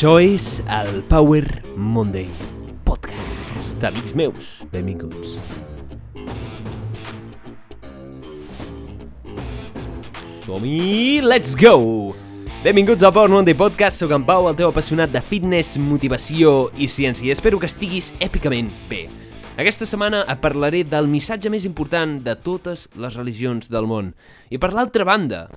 [0.00, 1.44] Això és el Power
[1.76, 2.24] Monday
[2.88, 3.82] Podcast.
[3.84, 5.34] Amics meus, benvinguts.
[10.46, 12.16] Som-hi, let's go!
[12.64, 16.88] Benvinguts al Power Monday Podcast, sóc en Pau, el teu apassionat de fitness, motivació i
[16.88, 19.02] ciència, i espero que estiguis èpicament bé.
[19.60, 24.14] Aquesta setmana et parlaré del missatge més important de totes les religions del món.
[24.48, 25.50] I per l'altra banda,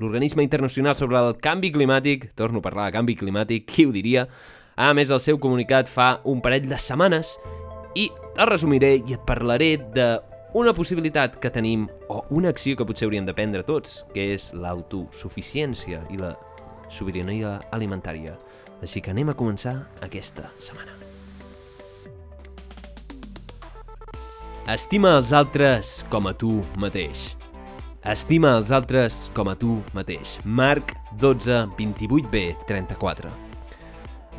[0.00, 4.24] l'Organisme Internacional sobre el Canvi Climàtic, torno a parlar de canvi climàtic, qui ho diria,
[4.80, 7.34] ha més el seu comunicat fa un parell de setmanes
[8.00, 8.08] i
[8.40, 10.08] el resumiré i et parlaré de
[10.56, 14.50] una possibilitat que tenim o una acció que potser hauríem de prendre tots, que és
[14.56, 16.32] l'autosuficiència i la
[16.88, 18.38] sobirania alimentària.
[18.80, 20.96] Així que anem a començar aquesta setmana.
[24.70, 27.39] Estima els altres com a tu mateix.
[28.00, 30.38] Estima els altres com a tu mateix.
[30.48, 33.28] Marc 12, 28b, 34.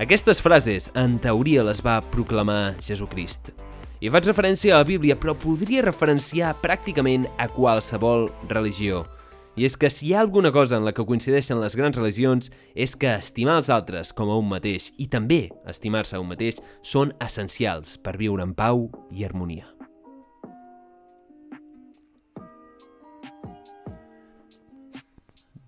[0.02, 3.52] Aquestes frases, en teoria, les va proclamar Jesucrist.
[4.02, 9.04] I faig referència a la Bíblia, però podria referenciar pràcticament a qualsevol religió.
[9.54, 12.50] I és que si hi ha alguna cosa en la que coincideixen les grans religions
[12.74, 16.58] és que estimar els altres com a un mateix i també estimar-se a un mateix
[16.82, 19.70] són essencials per viure en pau i harmonia.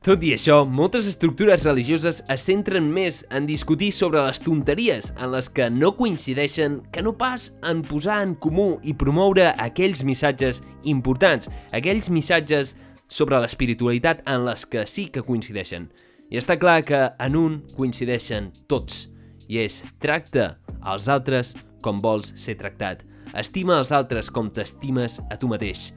[0.03, 5.29] Tot i això, moltes estructures religioses es centren més en discutir sobre les tonteries en
[5.31, 10.57] les que no coincideixen que no pas en posar en comú i promoure aquells missatges
[10.83, 12.73] importants, aquells missatges
[13.07, 15.85] sobre l'espiritualitat en les que sí que coincideixen.
[16.27, 19.05] I està clar que en un coincideixen tots,
[19.47, 23.05] i és tracta als altres com vols ser tractat.
[23.39, 25.93] Estima els altres com t'estimes a tu mateix.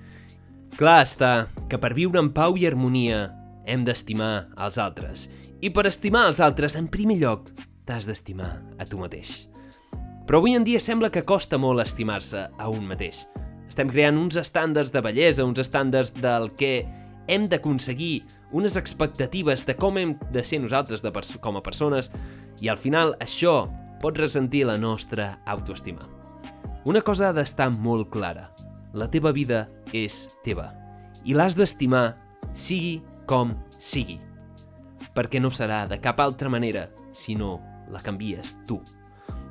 [0.79, 1.33] Clar està
[1.67, 3.25] que per viure en pau i harmonia
[3.67, 5.27] hem d'estimar els altres.
[5.61, 7.51] I per estimar els altres, en primer lloc,
[7.87, 9.49] t'has d'estimar a tu mateix.
[10.27, 13.25] Però avui en dia sembla que costa molt estimar-se a un mateix.
[13.67, 16.87] Estem creant uns estàndards de bellesa, uns estàndards del que
[17.31, 18.25] hem d'aconseguir,
[18.55, 22.11] unes expectatives de com hem de ser nosaltres de com a persones,
[22.61, 23.67] i al final això
[24.03, 26.07] pot ressentir la nostra autoestima.
[26.85, 28.51] Una cosa ha d'estar molt clara.
[28.95, 30.71] La teva vida és teva.
[31.25, 32.17] I l'has d'estimar,
[32.55, 34.21] sigui com sigui,
[35.15, 37.59] perquè no serà de cap altra manera si no
[37.93, 38.79] la canvies tu.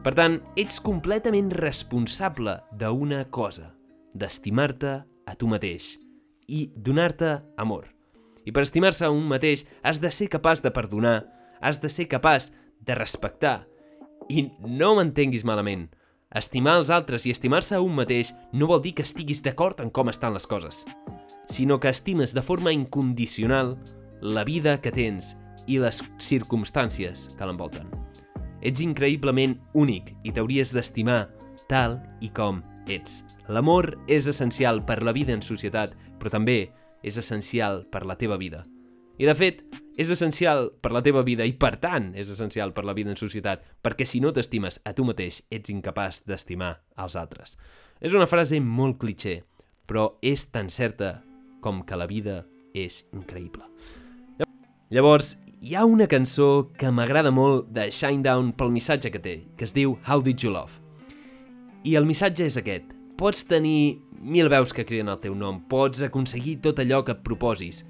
[0.05, 3.71] Per tant, ets completament responsable d'una cosa,
[4.13, 4.93] d'estimar-te
[5.25, 5.95] a tu mateix
[6.47, 7.89] i donar-te amor.
[8.45, 11.25] I per estimar-se a un mateix has de ser capaç de perdonar,
[11.59, 12.51] has de ser capaç
[12.85, 13.65] de respectar.
[14.29, 15.89] I no m'entenguis malament,
[16.29, 19.89] estimar els altres i estimar-se a un mateix no vol dir que estiguis d'acord en
[19.89, 20.85] com estan les coses
[21.47, 23.77] sinó que estimes de forma incondicional
[24.21, 25.35] la vida que tens
[25.67, 27.89] i les circumstàncies que l'envolten.
[28.65, 31.27] Ets increïblement únic i t'hauries d'estimar
[31.69, 33.23] tal i com ets.
[33.47, 36.71] L'amor és essencial per la vida en societat, però també
[37.05, 38.65] és essencial per la teva vida.
[39.21, 39.61] I de fet,
[39.95, 43.19] és essencial per la teva vida i per tant és essencial per la vida en
[43.19, 47.55] societat, perquè si no t'estimes a tu mateix, ets incapaç d'estimar als altres.
[48.01, 49.43] És una frase molt cliché,
[49.87, 51.21] però és tan certa
[51.65, 52.43] com que la vida
[52.77, 53.65] és increïble.
[54.93, 55.33] Llavors,
[55.65, 59.73] hi ha una cançó que m'agrada molt de Shinedown pel missatge que té, que es
[59.73, 60.77] diu How Did You Love?
[61.85, 62.91] I el missatge és aquest.
[63.17, 67.23] Pots tenir mil veus que criden el teu nom, pots aconseguir tot allò que et
[67.25, 67.81] proposis,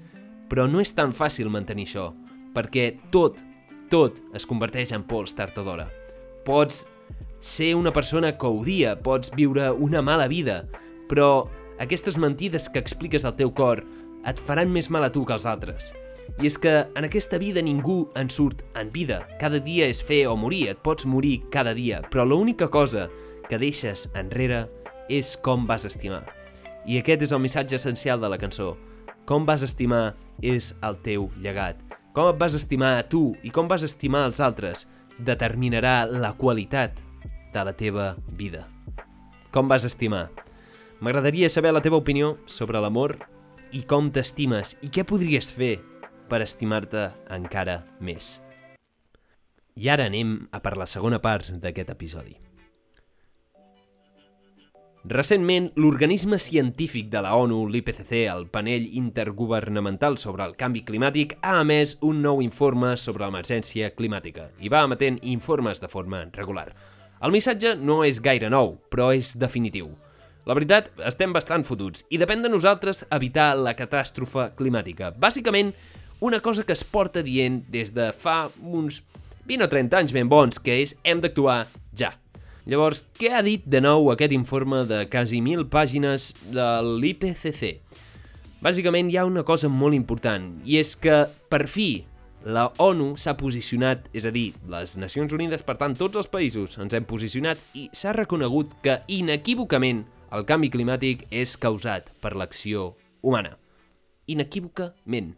[0.48, 2.10] però no és tan fàcil mantenir això,
[2.56, 3.42] perquè tot,
[3.92, 5.88] tot es converteix en pols tard o d'hora.
[6.46, 6.84] Pots
[7.44, 10.62] ser una persona que odia, pots viure una mala vida,
[11.10, 11.46] però
[11.78, 13.84] aquestes mentides que expliques al teu cor
[14.26, 15.92] et faran més mal a tu que als altres.
[16.42, 19.22] I és que en aquesta vida ningú en surt en vida.
[19.40, 23.06] Cada dia és fer o morir, et pots morir cada dia, però l'única cosa
[23.48, 24.66] que deixes enrere
[25.08, 26.24] és com vas estimar.
[26.86, 28.74] I aquest és el missatge essencial de la cançó.
[29.26, 31.78] Com vas estimar és el teu llegat.
[32.14, 34.86] Com et vas estimar a tu i com vas estimar els altres
[35.18, 36.96] determinarà la qualitat
[37.52, 38.66] de la teva vida.
[39.52, 40.28] Com vas estimar?
[41.00, 43.18] M'agradaria saber la teva opinió sobre l'amor
[43.76, 45.74] i com t'estimes i què podries fer
[46.30, 48.38] per estimar-te encara més.
[49.76, 52.38] I ara anem a per la segona part d'aquest episodi.
[55.06, 61.60] Recentment, l'organisme científic de la ONU, l'IPCC, el panell intergovernamental sobre el canvi climàtic, ha
[61.60, 66.72] emès un nou informe sobre l'emergència climàtica i va emetent informes de forma regular.
[67.20, 69.92] El missatge no és gaire nou, però és definitiu–
[70.46, 75.10] la veritat, estem bastant fotuts i depèn de nosaltres evitar la catàstrofe climàtica.
[75.18, 75.72] Bàsicament,
[76.22, 79.02] una cosa que es porta dient des de fa uns
[79.50, 81.64] 20 o 30 anys ben bons, que és hem d'actuar
[81.98, 82.12] ja.
[82.66, 87.76] Llavors, què ha dit de nou aquest informe de quasi 1.000 pàgines de l'IPCC?
[88.62, 92.06] Bàsicament hi ha una cosa molt important, i és que, per fi,
[92.46, 96.78] la ONU s'ha posicionat, és a dir, les Nacions Unides, per tant, tots els països
[96.82, 102.94] ens hem posicionat i s'ha reconegut que inequívocament el canvi climàtic és causat per l'acció
[103.22, 103.56] humana.
[104.26, 105.34] Inequívocament.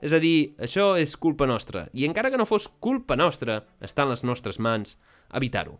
[0.00, 4.06] És a dir, això és culpa nostra, i encara que no fos culpa nostra, està
[4.06, 4.96] en les nostres mans
[5.36, 5.76] evitar-ho.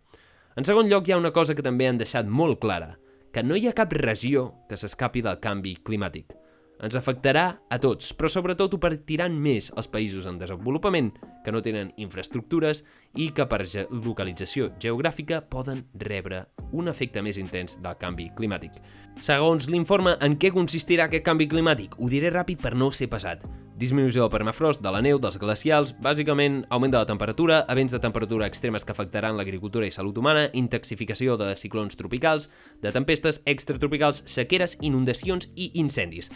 [0.59, 2.97] En segon lloc, hi ha una cosa que també han deixat molt clara,
[3.33, 6.35] que no hi ha cap regió que s'escapi del canvi climàtic.
[6.81, 11.11] Ens afectarà a tots, però sobretot ho partiran més els països en desenvolupament
[11.45, 12.81] que no tenen infraestructures
[13.21, 18.79] i que per ge localització geogràfica poden rebre un efecte més intens del canvi climàtic.
[19.21, 21.99] Segons l'informe, en què consistirà aquest canvi climàtic?
[21.99, 23.45] Ho diré ràpid per no ser pesat.
[23.81, 28.01] Disminució del permafrost, de la neu, dels glacials, bàsicament augment de la temperatura, events de
[28.01, 32.51] temperatura extremes que afectaran l'agricultura i salut humana, intensificació de ciclons tropicals,
[32.81, 36.29] de tempestes extratropicals, sequeres, inundacions i incendis.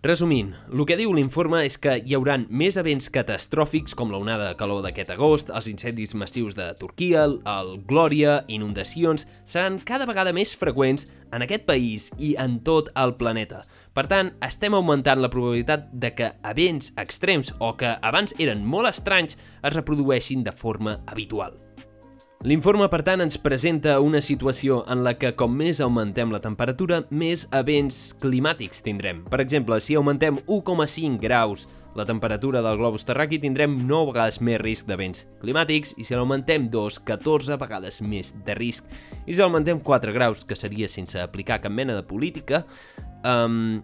[0.00, 4.46] Resumint, el que diu l'informe és que hi hauran més events catastròfics com la onada
[4.46, 10.30] de calor d'aquest agost, els incendis massius de Turquia, el Glòria, inundacions, seran cada vegada
[10.30, 13.64] més freqüents en aquest país i en tot el planeta.
[13.90, 18.94] Per tant, estem augmentant la probabilitat de que events extrems o que abans eren molt
[18.94, 21.58] estranys es reprodueixin de forma habitual.
[22.46, 27.00] L'informe, per tant, ens presenta una situació en la que com més augmentem la temperatura,
[27.10, 29.24] més events climàtics tindrem.
[29.26, 31.66] Per exemple, si augmentem 1,5 graus
[31.98, 36.70] la temperatura del globus terraqui, tindrem 9 vegades més risc d'events climàtics i si l'augmentem
[36.70, 38.86] 2, 14 vegades més de risc.
[39.26, 42.62] I si l'augmentem 4 graus, que seria sense aplicar cap mena de política,
[43.26, 43.80] um,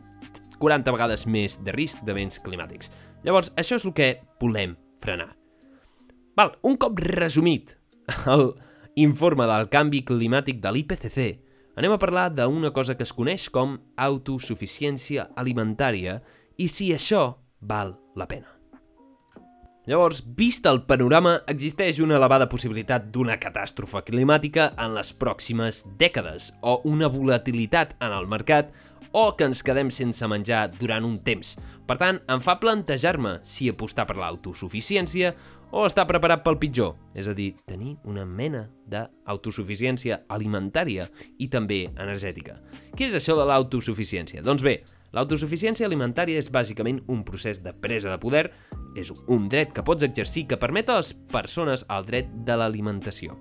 [0.63, 2.95] 40 vegades més de risc d'events climàtics.
[3.27, 5.33] Llavors, això és el que volem frenar.
[6.39, 7.81] Val, un cop resumit
[8.35, 8.53] el
[9.01, 11.21] informe del canvi climàtic de l'IPCC,
[11.75, 16.21] anem a parlar d'una cosa que es coneix com autosuficiència alimentària
[16.59, 17.27] i si això
[17.61, 18.55] val la pena.
[19.85, 26.55] Llavors, vist el panorama, existeix una elevada possibilitat d'una catàstrofe climàtica en les pròximes dècades
[26.65, 28.73] o una volatilitat en el mercat
[29.15, 31.55] o que ens quedem sense menjar durant un temps.
[31.87, 35.31] Per tant, em fa plantejar-me si apostar per l'autosuficiència
[35.75, 41.07] o estar preparat pel pitjor, és a dir, tenir una mena d'autosuficiència alimentària
[41.39, 42.59] i també energètica.
[42.95, 44.43] Què és això de l'autosuficiència?
[44.43, 44.81] Doncs bé,
[45.15, 48.49] L'autosuficiència alimentària és bàsicament un procés de presa de poder,
[48.99, 53.39] és un dret que pots exercir que permet a les persones el dret de l'alimentació.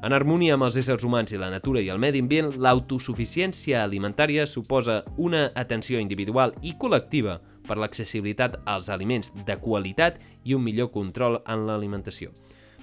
[0.00, 4.46] En harmonia amb els éssers humans i la natura i el medi ambient, l'autosuficiència alimentària
[4.48, 7.36] suposa una atenció individual i col·lectiva
[7.68, 10.16] per l'accessibilitat als aliments de qualitat
[10.48, 12.32] i un millor control en l'alimentació.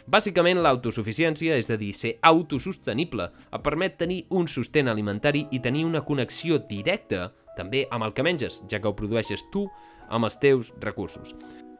[0.07, 5.87] Bàsicament, l'autosuficiència, és a dir, ser autosostenible, et permet tenir un sostén alimentari i tenir
[5.89, 9.65] una connexió directa també amb el que menges, ja que ho produeixes tu
[10.07, 11.33] amb els teus recursos.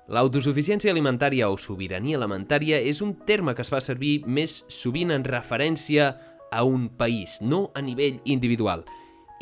[0.07, 5.25] L'autosuficiència alimentària o sobirania alimentària és un terme que es fa servir més sovint en
[5.27, 6.13] referència
[6.51, 8.86] a un país, no a nivell individual.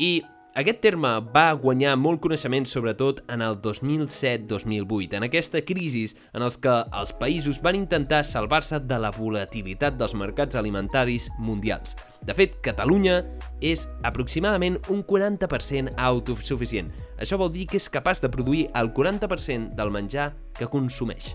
[0.02, 0.24] I
[0.56, 6.56] aquest terme va guanyar molt coneixement sobretot en el 2007-2008, en aquesta crisi en els
[6.56, 11.92] que els països van intentar salvar-se de la volatilitat dels mercats alimentaris mundials.
[12.24, 13.18] De fet, Catalunya
[13.60, 16.88] és aproximadament un 40% autosuficient.
[17.20, 21.34] Això vol dir que és capaç de produir el 40% del menjar que consumeix.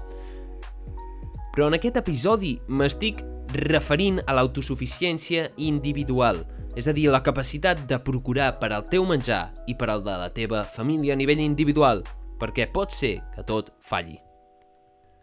[1.53, 3.21] Però en aquest episodi m'estic
[3.69, 6.41] referint a l'autosuficiència individual–
[6.75, 10.17] és a dir, la capacitat de procurar per al teu menjar i per al de
[10.23, 12.03] la teva família a nivell individual,
[12.39, 14.19] perquè pot ser que tot falli.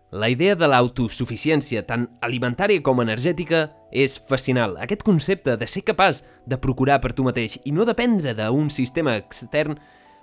[0.09, 4.79] La idea de l'autosuficiència, tant alimentària com energètica, és fascinant.
[4.81, 9.19] Aquest concepte de ser capaç de procurar per tu mateix i no dependre d'un sistema
[9.21, 9.77] extern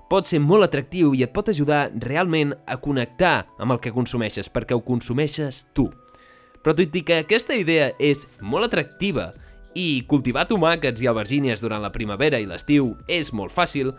[0.09, 4.49] pot ser molt atractiu i et pot ajudar realment a connectar amb el que consumeixes,
[4.49, 5.91] perquè ho consumeixes tu.
[6.65, 9.31] Però tot i que aquesta idea és molt atractiva
[9.75, 13.91] i cultivar tomàquets i albergínies durant la primavera i l'estiu és molt fàcil,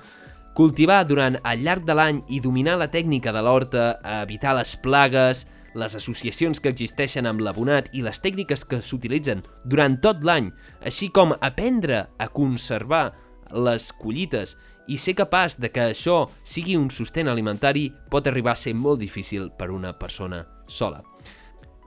[0.57, 5.45] cultivar durant el llarg de l'any i dominar la tècnica de l'horta, evitar les plagues,
[5.77, 10.49] les associacions que existeixen amb l'abonat i les tècniques que s'utilitzen durant tot l'any,
[10.81, 13.11] així com aprendre a conservar
[13.53, 14.57] les collites
[14.89, 19.03] i ser capaç de que això sigui un sostén alimentari pot arribar a ser molt
[19.03, 21.03] difícil per una persona sola.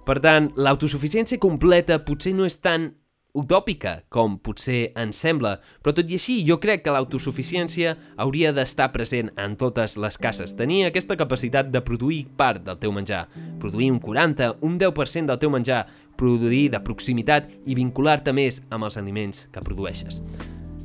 [0.05, 2.91] Per tant, l'autosuficiència completa potser no és tan
[3.39, 8.89] utòpica, com potser ens sembla, però tot i així jo crec que l'autosuficiència hauria d'estar
[8.93, 10.55] present en totes les cases.
[10.59, 13.25] Tenir aquesta capacitat de produir part del teu menjar,
[13.61, 15.85] produir un 40, un 10% del teu menjar,
[16.19, 20.19] produir de proximitat i vincular-te més amb els aliments que produeixes.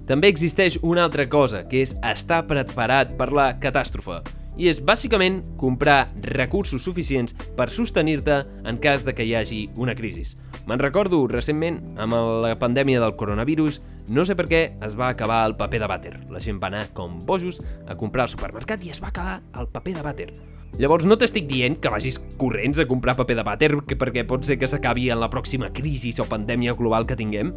[0.06, 4.22] També existeix una altra cosa, que és estar preparat per la catàstrofe
[4.56, 9.96] i és bàsicament comprar recursos suficients per sostenir-te en cas de que hi hagi una
[9.98, 10.26] crisi.
[10.68, 15.44] Me'n recordo recentment, amb la pandèmia del coronavirus, no sé per què es va acabar
[15.48, 16.16] el paper de vàter.
[16.32, 19.68] La gent va anar com bojos a comprar al supermercat i es va acabar el
[19.72, 20.53] paper de vàter.
[20.74, 24.56] Llavors no t'estic dient que vagis corrents a comprar paper de vàter perquè pot ser
[24.58, 27.52] que s'acabi en la pròxima crisi o pandèmia global que tinguem,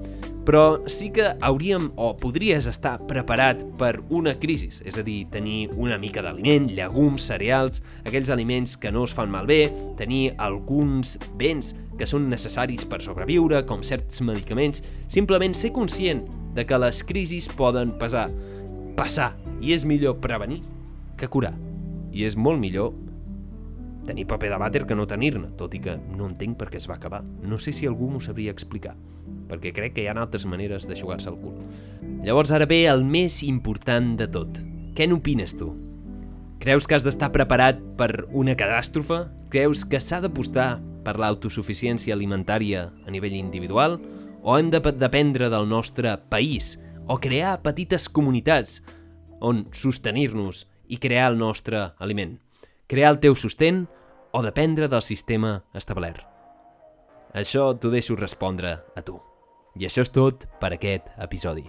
[0.46, 5.72] però sí que hauríem o podries estar preparat per una crisi, és a dir, tenir
[5.76, 9.66] una mica d'aliment, llegums, cereals, aquells aliments que no es fan malbé,
[9.98, 16.22] tenir alguns béns que són necessaris per sobreviure, com certs medicaments, simplement ser conscient
[16.54, 18.28] de que les crisis poden passar,
[18.94, 20.62] passar, i és millor prevenir
[21.18, 21.56] que curar.
[22.14, 22.94] I és molt millor
[24.08, 26.88] tenir paper de vàter que no tenir-ne, tot i que no entenc per què es
[26.90, 27.22] va acabar.
[27.44, 28.96] No sé si algú m'ho sabria explicar,
[29.52, 31.60] perquè crec que hi ha altres maneres d'aixugar-se el cul.
[32.26, 34.62] Llavors ara ve el més important de tot.
[34.98, 35.74] Què n'opines tu?
[36.64, 39.28] Creus que has d'estar preparat per una catàstrofe?
[39.54, 44.00] Creus que s'ha d'apostar per l'autosuficiència alimentària a nivell individual?
[44.42, 46.76] O hem de dependre del nostre país?
[47.08, 48.82] O crear petites comunitats
[49.40, 52.40] on sostenir-nos i crear el nostre aliment?
[52.88, 53.90] Crear el teu sostén
[54.32, 56.22] o dependre del sistema establert?
[57.36, 59.18] Això t'ho deixo respondre a tu.
[59.76, 61.66] I això és tot per aquest episodi.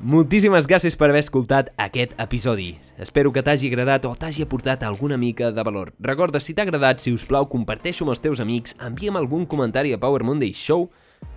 [0.00, 2.72] Moltíssimes gràcies per haver escoltat aquest episodi.
[2.98, 5.94] Espero que t'hagi agradat o t'hagi aportat alguna mica de valor.
[6.00, 9.94] Recorda, si t'ha agradat, si us plau, comparteixo amb els teus amics, envia'm algun comentari
[9.94, 10.90] a Power Monday Show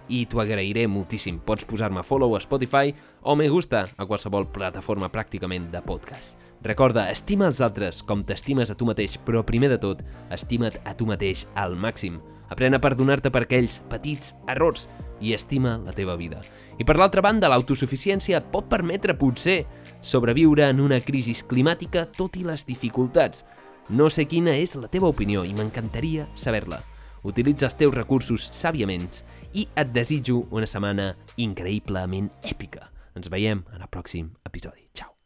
[0.10, 1.38] i t'ho agrairé moltíssim.
[1.38, 6.49] Pots posar-me follow a Spotify o me gusta a qualsevol plataforma pràcticament de podcast.
[6.64, 10.02] Recorda, estima els altres com t'estimes a tu mateix, però primer de tot,
[10.36, 12.20] estima't a tu mateix al màxim.
[12.52, 14.88] Aprèn a perdonar-te per aquells petits errors
[15.22, 16.42] i estima la teva vida.
[16.80, 19.62] I per l'altra banda, l'autosuficiència pot permetre, potser,
[20.02, 23.46] sobreviure en una crisi climàtica tot i les dificultats.
[23.90, 26.82] No sé quina és la teva opinió i m'encantaria saber-la.
[27.24, 29.24] Utilitza els teus recursos sàviament
[29.54, 32.92] i et desitjo una setmana increïblement èpica.
[33.16, 34.88] Ens veiem en el pròxim episodi.
[34.94, 35.19] Ciao.